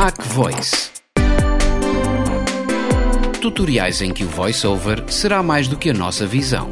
[0.00, 0.92] Mac Voice.
[3.42, 6.70] Tutoriais em que o voiceover será mais do que a nossa visão.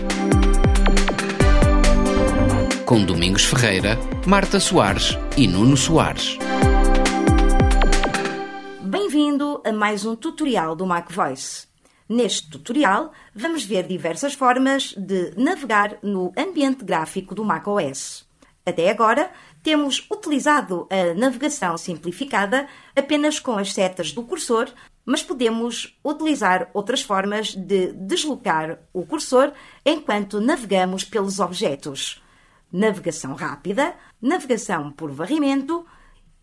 [2.85, 6.39] Com Domingos Ferreira, Marta Soares e Nuno Soares.
[8.81, 11.67] Bem-vindo a mais um tutorial do Mac Voice.
[12.09, 18.26] Neste tutorial, vamos ver diversas formas de navegar no ambiente gráfico do macOS.
[18.67, 19.31] Até agora,
[19.63, 22.67] temos utilizado a navegação simplificada
[22.97, 24.69] apenas com as setas do cursor,
[25.05, 29.53] mas podemos utilizar outras formas de deslocar o cursor
[29.85, 32.21] enquanto navegamos pelos objetos.
[32.73, 35.87] Navegação rápida, navegação por varrimento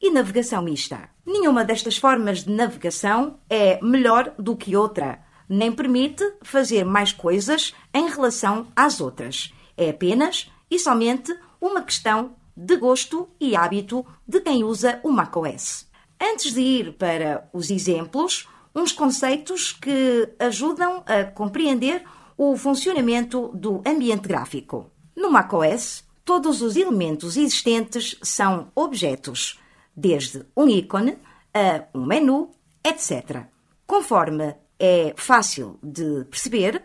[0.02, 1.10] e navegação mista.
[1.26, 7.76] Nenhuma destas formas de navegação é melhor do que outra, nem permite fazer mais coisas
[7.94, 9.54] em relação às outras.
[9.76, 15.88] É apenas e somente uma questão de gosto e hábito de quem usa o macOS.
[16.22, 22.04] Antes de ir para os exemplos, uns conceitos que ajudam a compreender
[22.38, 24.92] o funcionamento do ambiente gráfico.
[25.16, 29.58] No macOS, todos os elementos existentes são objetos,
[29.96, 31.18] desde um ícone
[31.54, 32.52] a um menu,
[32.84, 33.46] etc.
[33.88, 36.84] Conforme é fácil de perceber,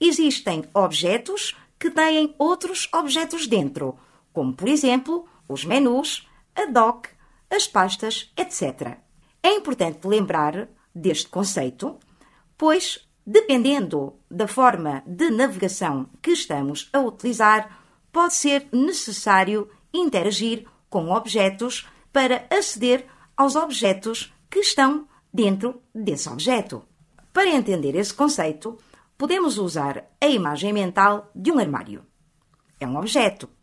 [0.00, 3.98] existem objetos que têm outros objetos dentro,
[4.36, 7.08] como por exemplo os menus, a dock,
[7.50, 8.98] as pastas, etc.
[9.42, 11.98] É importante lembrar deste conceito,
[12.58, 17.80] pois, dependendo da forma de navegação que estamos a utilizar,
[18.12, 23.06] pode ser necessário interagir com objetos para aceder
[23.38, 26.84] aos objetos que estão dentro desse objeto.
[27.32, 28.76] Para entender esse conceito,
[29.16, 32.04] podemos usar a imagem mental de um armário.
[32.78, 33.55] É um objeto.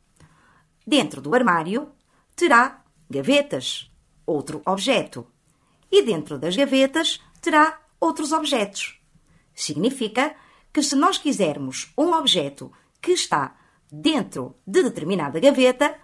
[0.86, 1.92] Dentro do armário
[2.36, 3.90] terá gavetas,
[4.26, 5.26] outro objeto.
[5.92, 9.00] E dentro das gavetas terá outros objetos.
[9.54, 10.36] Significa
[10.74, 13.56] que se nós quisermos um objeto que está
[13.92, 15.96] dentro de determinada gaveta,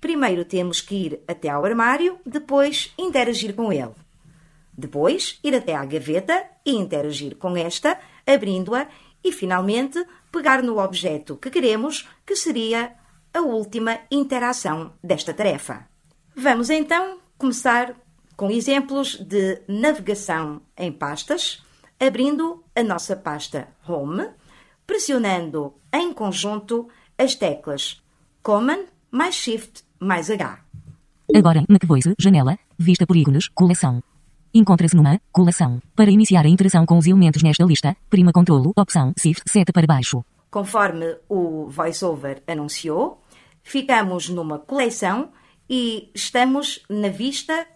[0.00, 3.94] primeiro temos que ir até ao armário, depois interagir com ele.
[4.76, 8.86] Depois ir até à gaveta e interagir com esta, abrindo-a
[9.24, 12.94] e finalmente pegar no objeto que queremos, que seria
[13.32, 15.86] a última interação desta tarefa.
[16.36, 17.94] Vamos então começar
[18.36, 21.62] com exemplos de navegação em pastas,
[21.98, 24.28] abrindo a nossa pasta Home,
[24.86, 26.88] pressionando em conjunto
[27.18, 28.02] as teclas
[28.42, 30.60] Command mais Shift mais H.
[31.34, 34.02] Agora, MacVoice, janela, vista por ícones, coleção.
[34.52, 35.80] Encontra-se numa coleção.
[35.94, 39.86] Para iniciar a interação com os elementos nesta lista, prima controlo, opção, shift, seta para
[39.86, 40.24] baixo.
[40.50, 43.22] Conforme o VoiceOver anunciou,
[43.62, 45.32] ficamos numa coleção
[45.68, 47.66] e estamos na vista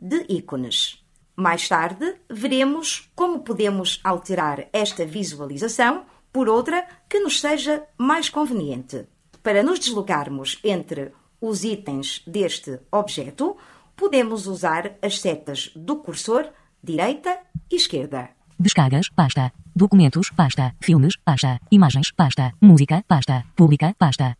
[0.00, 1.04] de ícones.
[1.34, 9.06] Mais tarde, veremos como podemos alterar esta visualização por outra que nos seja mais conveniente.
[9.42, 13.56] Para nos deslocarmos entre os itens deste objeto,
[13.96, 16.48] podemos usar as setas do cursor
[16.82, 17.40] direita
[17.70, 18.30] e esquerda.
[18.62, 19.52] Descargas, pasta.
[19.74, 20.72] Documentos, pasta.
[20.80, 21.60] Filmes, pasta.
[21.68, 22.52] Imagens, pasta.
[22.60, 23.44] Música, pasta.
[23.56, 24.36] Pública, pasta.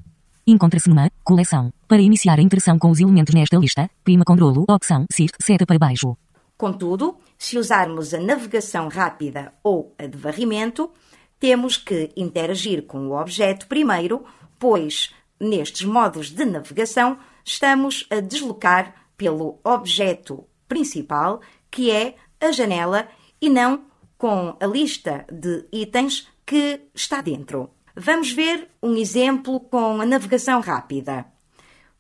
[0.46, 1.72] Encontra-se numa coleção.
[1.88, 5.76] Para iniciar a interação com os elementos nesta lista, prima controlo, opção, shift, seta para
[5.76, 6.16] baixo.
[6.56, 10.92] Contudo, se usarmos a navegação rápida ou a de varrimento,
[11.40, 14.24] temos que interagir com o objeto primeiro,
[14.56, 23.08] pois nestes modos de navegação estamos a deslocar pelo objeto principal, que é a janela,
[23.40, 23.90] e não
[24.22, 27.70] com a lista de itens que está dentro.
[27.96, 31.26] Vamos ver um exemplo com a navegação rápida.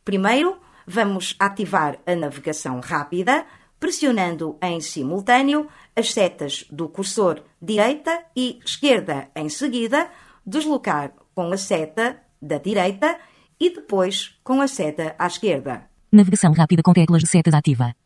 [0.04, 0.56] Primeiro,
[0.86, 3.44] vamos ativar a navegação rápida
[3.80, 5.66] pressionando em simultâneo
[5.96, 10.08] as setas do cursor direita e esquerda em seguida,
[10.46, 13.18] deslocar com a seta da direita
[13.58, 15.90] e depois com a seta à esquerda.
[16.12, 17.96] Navegação rápida com teclas de setas ativa.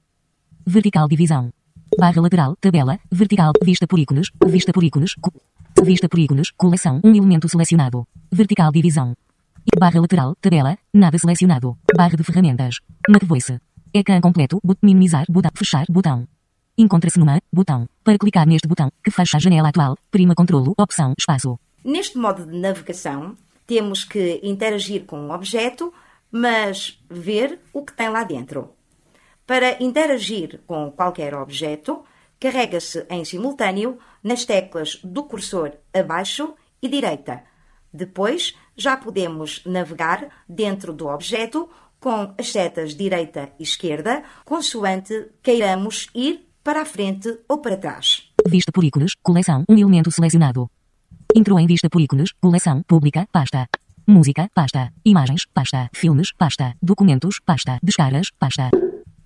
[0.66, 1.53] Vertical divisão.
[1.98, 5.15] Barra lateral, tabela, vertical, vista por ícones, vista por ícones,
[5.83, 8.07] vista por ícones, coleção, um elemento selecionado.
[8.31, 9.16] Vertical divisão.
[9.78, 11.78] Barra lateral, tabela, nada selecionado.
[11.97, 12.81] Barra de ferramentas.
[13.09, 13.59] MacVoice.
[13.95, 16.28] Ecrã completo, bot minimizar, botão, fechar, botão.
[16.77, 17.89] Encontra-se numa, botão.
[18.04, 21.59] Para clicar neste botão, que fecha a janela atual, prima controlo, opção, espaço.
[21.83, 23.34] Neste modo de navegação,
[23.66, 25.91] temos que interagir com um objeto,
[26.31, 28.76] mas ver o que tem lá dentro.
[29.47, 32.04] Para interagir com qualquer objeto,
[32.41, 37.45] carrega-se em simultâneo nas teclas do cursor abaixo e direita.
[37.93, 46.09] Depois, já podemos navegar dentro do objeto com as setas direita e esquerda, consoante queiramos
[46.15, 48.31] ir para a frente ou para trás.
[48.47, 50.69] Vista por ícones, coleção, um elemento selecionado.
[51.34, 53.66] Entrou em vista por ícones, coleção, pública, pasta.
[54.07, 54.93] Música, pasta.
[55.04, 55.91] Imagens, pasta.
[55.93, 56.75] Filmes, pasta.
[56.81, 57.78] Documentos, pasta.
[57.83, 58.71] Descargas, pasta.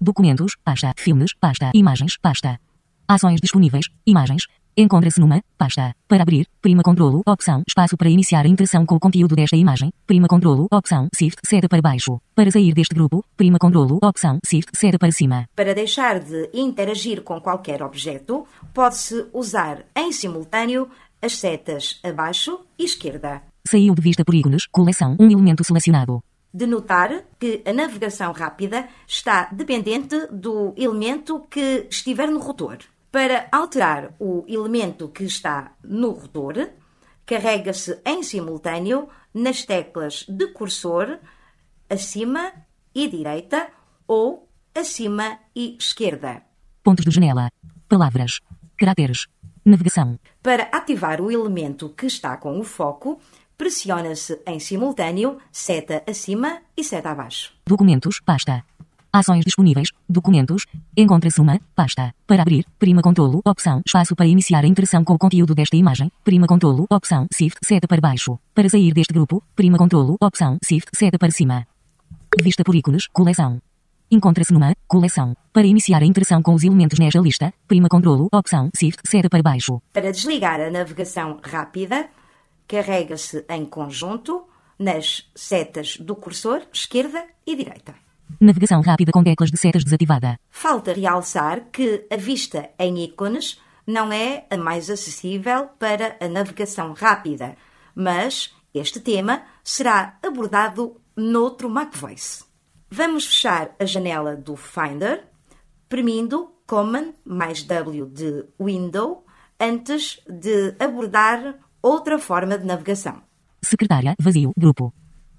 [0.03, 0.95] Documentos, pasta.
[0.97, 1.71] Filmes, pasta.
[1.75, 2.59] Imagens, pasta.
[3.07, 4.47] Ações disponíveis, imagens.
[4.75, 5.95] Encontra-se numa pasta.
[6.09, 9.93] Para abrir, prima controlo, opção, espaço para iniciar a interação com o conteúdo desta imagem,
[10.07, 12.19] prima controlo, opção, shift, seta para baixo.
[12.35, 15.47] Para sair deste grupo, prima controlo, opção, shift, seta para cima.
[15.55, 20.89] Para deixar de interagir com qualquer objeto, pode-se usar em simultâneo
[21.21, 23.43] as setas abaixo e esquerda.
[23.67, 26.23] Saiu de vista por ícones, coleção, um elemento selecionado.
[26.53, 32.79] De notar que a navegação rápida está dependente do elemento que estiver no rotor.
[33.11, 36.71] Para alterar o elemento que está no rotor,
[37.25, 41.19] carrega-se em simultâneo nas teclas de cursor
[41.89, 42.53] acima
[42.95, 43.69] e direita
[44.07, 46.43] ou acima e esquerda.
[46.83, 47.51] Pontos de janela.
[47.89, 48.41] Palavras.
[48.77, 49.27] Caracteres.
[49.65, 50.19] Navegação.
[50.43, 53.21] Para ativar o elemento que está com o foco,
[53.61, 57.53] pressiona-se em simultâneo seta acima e seta abaixo.
[57.67, 58.65] Documentos, pasta.
[59.13, 60.65] Ações disponíveis, documentos,
[60.97, 62.15] encontra-se uma pasta.
[62.27, 66.11] Para abrir, prima controlo, opção, espaço para iniciar a interação com o conteúdo desta imagem,
[66.25, 68.39] prima controlo, opção, shift, seta para baixo.
[68.55, 71.67] Para sair deste grupo, prima controlo, opção, shift, seta para cima.
[72.41, 73.61] Vista por ícones, coleção.
[74.11, 75.37] Encontra-se numa coleção.
[75.53, 79.43] Para iniciar a interação com os elementos nesta lista, prima controlo, opção, shift, seta para
[79.43, 79.83] baixo.
[79.93, 82.09] Para desligar a navegação rápida,
[82.71, 84.47] carrega-se em conjunto
[84.79, 87.97] nas setas do cursor esquerda e direita.
[88.41, 90.39] Navegação rápida com teclas de setas desativada.
[90.49, 96.93] Falta realçar que a vista em ícones não é a mais acessível para a navegação
[96.93, 97.57] rápida,
[97.93, 102.45] mas este tema será abordado noutro MacVoice.
[102.89, 105.25] Vamos fechar a janela do Finder,
[105.89, 109.27] premindo Command mais W de Window
[109.59, 113.23] antes de abordar outra forma de navegação.
[113.63, 114.93] Secretária, vazio, grupo.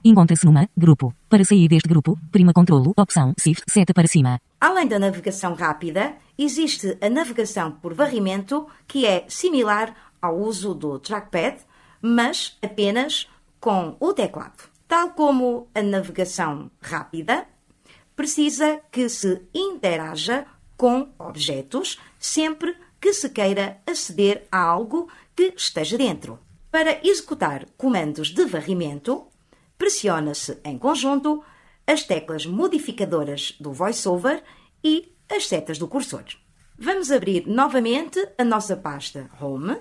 [0.04, 1.14] Encontra-se numa grupo.
[1.30, 4.40] Para sair deste grupo, prima controlo, opção, shift, seta para cima.
[4.60, 11.00] Além da navegação rápida, existe a navegação por varrimento, que é similar ao uso do
[11.00, 11.58] trackpad,
[12.02, 13.28] mas apenas
[13.60, 14.70] com o teclado.
[14.88, 17.46] Tal como a navegação rápida,
[18.16, 20.46] precisa que se interaja
[20.76, 25.08] com objetos sempre que se queira aceder a algo
[25.50, 26.40] que esteja dentro.
[26.70, 29.28] Para executar comandos de varrimento,
[29.78, 31.44] pressiona-se em conjunto
[31.88, 34.44] as teclas modificadoras do VoiceOver
[34.84, 36.26] e as setas do cursor.
[36.78, 39.78] Vamos abrir novamente a nossa pasta Home,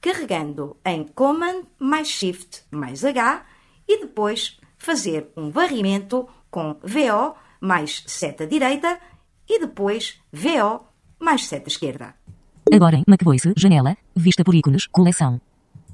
[0.00, 3.44] carregando em Command mais Shift mais H
[3.86, 8.98] e depois fazer um varrimento com VO mais seta direita
[9.48, 10.86] e depois VO
[11.18, 12.14] mais seta esquerda.
[12.72, 15.40] Agora em MacVoice, janela, vista por ícones, coleção.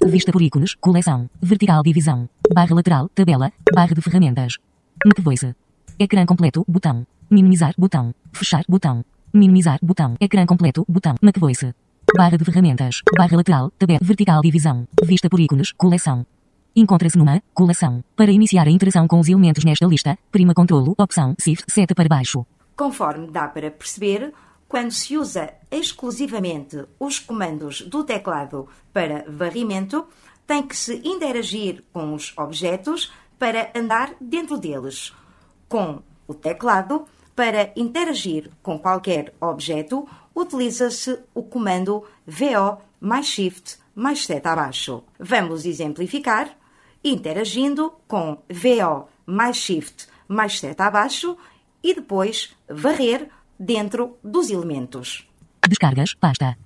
[0.06, 4.56] Vista por ícones, coleção, vertical divisão, barra lateral, tabela, barra de ferramentas.
[5.05, 5.55] MacVoice.
[5.99, 7.06] Ecrã completo, botão.
[7.31, 8.14] Minimizar, botão.
[8.32, 9.05] Fechar, botão.
[9.32, 10.17] Minimizar, botão.
[10.20, 11.14] Ecrã completo, botão.
[11.20, 11.75] MacVoice.
[12.17, 16.26] Barra de ferramentas, barra lateral, tabela, vertical divisão, vista por ícones, coleção.
[16.75, 18.02] Encontra-se numa coleção.
[18.16, 22.08] Para iniciar a interação com os elementos nesta lista, prima controlo, opção, shift, seta para
[22.08, 22.44] baixo.
[22.76, 24.32] Conforme dá para perceber,
[24.70, 30.06] quando se usa exclusivamente os comandos do teclado para varrimento,
[30.47, 35.12] tem que se interagir com os objetos para andar dentro deles.
[35.68, 37.04] Com o teclado,
[37.35, 45.02] para interagir com qualquer objeto, utiliza-se o comando VO mais Shift mais seta abaixo.
[45.18, 46.49] Vamos exemplificar
[47.02, 51.37] interagindo com VO mais Shift mais seta abaixo
[51.83, 53.28] e depois varrer
[53.61, 55.29] dentro dos elementos.
[55.69, 56.57] Descargas, pasta.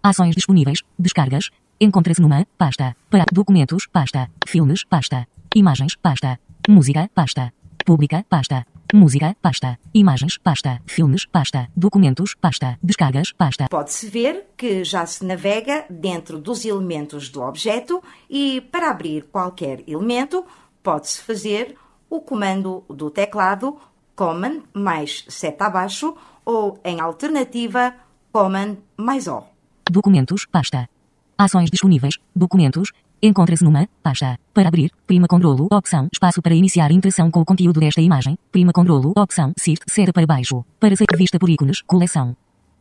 [0.00, 1.50] Ações disponíveis, descargas.
[1.80, 2.96] Encontra-se numa pasta.
[3.10, 4.30] Para documentos, pasta.
[4.46, 5.26] Filmes, pasta.
[5.54, 6.38] Imagens, pasta.
[6.68, 7.52] Música, pasta.
[7.84, 8.64] Pública, pasta.
[8.94, 9.78] Música, pasta.
[9.92, 10.80] Imagens, pasta.
[10.86, 11.68] Filmes, pasta.
[11.74, 12.78] Documentos, pasta.
[12.80, 13.66] Descargas, pasta.
[13.68, 19.82] Pode-se ver que já se navega dentro dos elementos do objeto e para abrir qualquer
[19.88, 20.44] elemento
[20.82, 21.76] pode-se fazer
[22.08, 23.76] o comando do teclado
[24.16, 27.94] Command mais seta abaixo ou, em alternativa,
[28.32, 29.42] Command mais O.
[29.90, 30.88] Documentos, pasta.
[31.36, 32.92] Ações disponíveis, documentos.
[33.22, 34.38] Encontra-se numa pasta.
[34.52, 38.38] Para abrir, prima controlo, opção, espaço para iniciar a interação com o conteúdo desta imagem,
[38.52, 40.64] prima controlo, opção, shift, seta para baixo.
[40.78, 42.36] Para ser vista por ícones, coleção.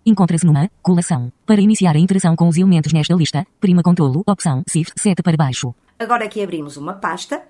[0.05, 1.31] Encontra-se numa coleção.
[1.45, 5.37] Para iniciar a interação com os elementos nesta lista, prima controlo, opção, shift, seta para
[5.37, 5.73] baixo.
[5.97, 7.41] Agora que abrimos uma pasta,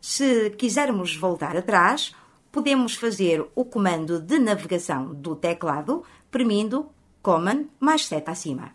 [0.00, 2.12] se quisermos voltar atrás,
[2.52, 6.86] podemos fazer o comando de navegação do teclado, premindo
[7.22, 8.72] Command mais seta acima.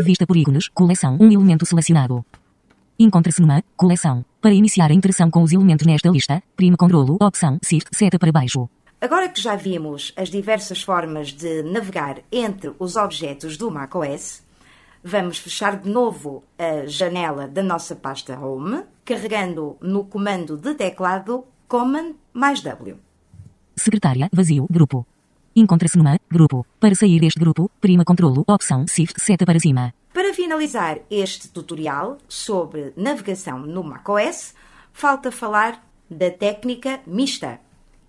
[0.00, 2.24] Vista por ícones, coleção, um elemento selecionado.
[2.98, 4.24] Encontra-se numa coleção.
[4.40, 8.32] Para iniciar a interação com os elementos nesta lista, prima controlo, opção, shift, seta para
[8.32, 8.68] baixo.
[9.00, 14.42] Agora que já vimos as diversas formas de navegar entre os objetos do macOS,
[15.02, 21.44] vamos fechar de novo a janela da nossa pasta Home, carregando no comando de teclado
[21.66, 22.96] Command mais W.
[23.76, 25.06] Secretária, vazio, grupo.
[25.54, 26.66] Encontra-se numa grupo.
[26.80, 29.92] Para sair deste grupo, prima controlo, opção, shift, seta para cima.
[30.12, 34.54] Para finalizar este tutorial sobre navegação no macOS,
[34.92, 37.60] falta falar da técnica mista.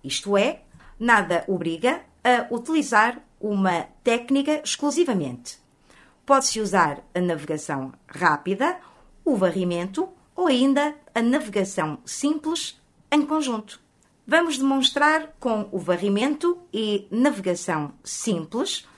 [0.02, 0.62] Isto é,
[0.98, 5.58] nada obriga a utilizar uma técnica exclusivamente.
[6.24, 8.78] Pode-se usar a navegação rápida,
[9.24, 12.80] o varrimento ou ainda a navegação simples
[13.12, 13.83] em conjunto.
[14.26, 18.88] Vamos demonstrar com o varrimento e navegação simples,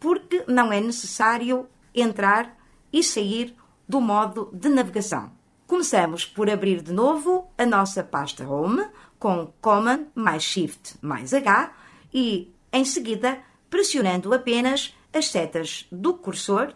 [0.00, 2.56] porque não é necessário entrar
[2.92, 3.54] e sair
[3.88, 5.30] do modo de navegação.
[5.66, 8.84] Começamos por abrir de novo a nossa pasta Home
[9.18, 11.72] com Command mais Shift mais H
[12.12, 13.38] e, em seguida,
[13.70, 16.74] pressionando apenas as setas do cursor,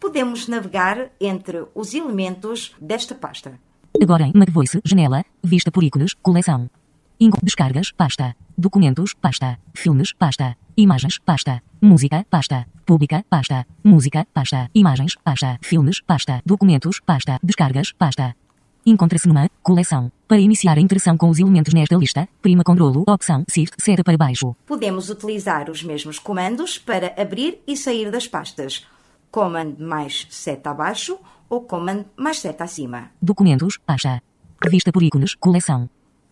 [0.00, 3.58] podemos navegar entre os elementos desta pasta.
[4.02, 6.68] Agora em MacVoice, janela, vista por ícones, coleção.
[7.18, 8.36] Inco descargas, pasta.
[8.58, 9.58] Documentos, pasta.
[9.74, 10.54] Filmes, pasta.
[10.76, 11.62] Imagens, pasta.
[11.80, 12.66] Música, pasta.
[12.84, 13.66] Pública, pasta.
[13.82, 14.70] Música, pasta.
[14.74, 15.58] Imagens, pasta.
[15.62, 16.42] Filmes, pasta.
[16.44, 17.38] Documentos, pasta.
[17.42, 18.36] Descargas, pasta.
[18.84, 20.12] Encontra-se numa coleção.
[20.28, 24.18] Para iniciar a interação com os elementos nesta lista, prima controlo, opção, shift, seta para
[24.18, 24.54] baixo.
[24.66, 28.86] Podemos utilizar os mesmos comandos para abrir e sair das pastas.
[29.30, 31.18] Command mais seta abaixo
[31.48, 33.10] ou Command mais seta acima.
[33.22, 34.22] Documentos, pasta.
[34.70, 35.88] Vista por ícones, coleção.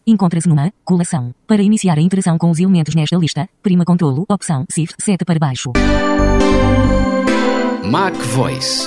[0.06, 1.34] Encontra-se numa coleção.
[1.46, 5.38] Para iniciar a interação com os elementos nesta lista, prima controlo, opção, shift, seta para
[5.38, 5.72] baixo.
[7.82, 8.86] Mac Voice.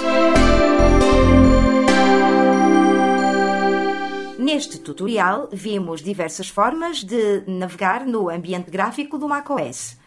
[4.38, 9.97] Neste tutorial vimos diversas formas de navegar no ambiente gráfico do macOS.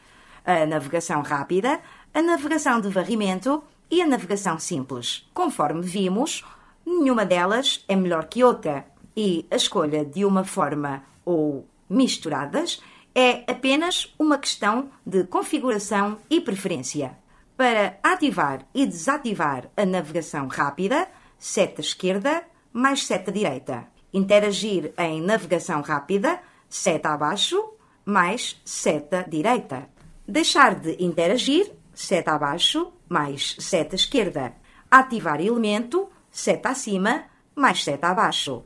[0.44, 1.80] A navegação rápida,
[2.14, 5.28] a navegação de varrimento e a navegação simples.
[5.34, 6.44] Conforme vimos,
[6.86, 8.86] nenhuma delas é melhor que outra
[9.16, 12.80] e a escolha de uma forma ou misturadas
[13.14, 17.18] é apenas uma questão de configuração e preferência.
[17.56, 23.88] Para ativar e desativar a navegação rápida, seta esquerda mais seta direita.
[24.12, 27.74] Interagir em navegação rápida, seta abaixo
[28.04, 29.88] mais seta direita.
[30.26, 34.54] Deixar de interagir, seta abaixo mais seta esquerda.
[34.90, 37.24] Ativar elemento, seta acima
[37.54, 38.64] mais seta abaixo.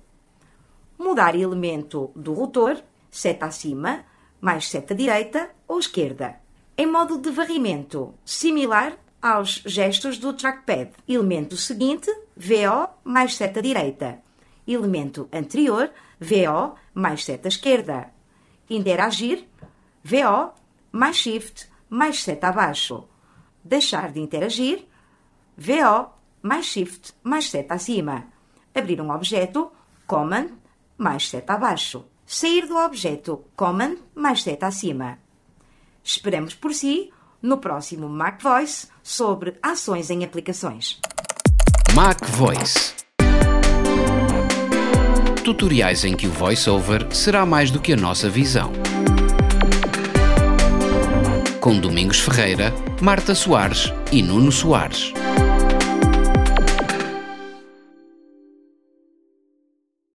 [0.98, 4.04] Mudar elemento do rotor, seta acima
[4.44, 6.38] mais seta direita ou esquerda.
[6.76, 10.90] Em modo de varrimento, similar aos gestos do trackpad.
[11.08, 14.18] Elemento seguinte, VO mais seta direita.
[14.68, 18.10] Elemento anterior, VO mais seta esquerda.
[18.68, 19.48] Interagir,
[20.04, 20.52] VO
[20.92, 23.08] mais Shift mais seta abaixo.
[23.64, 24.86] Deixar de interagir,
[25.56, 26.10] VO
[26.42, 28.26] mais Shift mais seta acima.
[28.74, 29.72] Abrir um objeto,
[30.06, 30.50] Command
[30.96, 32.04] mais seta abaixo.
[32.26, 35.18] Sair do objeto, Command mais seta acima.
[36.02, 37.10] Esperamos por si
[37.42, 41.00] no próximo Mac Voice sobre ações em aplicações.
[41.94, 42.94] Mac Voice.
[45.44, 48.72] Tutoriais em que o voiceover será mais do que a nossa visão.
[51.60, 55.12] Com Domingos Ferreira, Marta Soares e Nuno Soares.